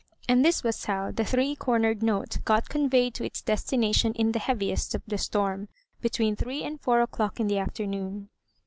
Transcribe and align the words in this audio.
And 0.27 0.43
this 0.43 0.63
was 0.63 0.85
how 0.85 1.11
the 1.11 1.23
three 1.23 1.55
cornered 1.55 2.01
note 2.01 2.39
got 2.43 2.69
conveyed 2.69 3.13
to 3.13 3.23
its 3.23 3.39
destination 3.43 4.13
in 4.13 4.31
the 4.31 4.39
heaviest 4.39 4.95
of 4.95 5.03
the 5.05 5.19
storm, 5.19 5.67
between 6.01 6.35
three 6.35 6.63
and 6.63 6.81
four 6.81 7.01
o'clock 7.01 7.39
in 7.39 7.45
the 7.45 7.59
afternoon. 7.59 8.29